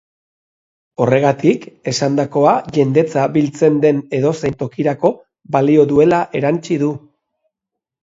[1.03, 5.15] Horregatik, esandakoa jendetza biltzen den edozein tokirako
[5.59, 6.95] balio duela erantsi du.